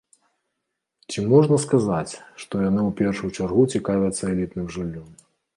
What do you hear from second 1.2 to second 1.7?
можна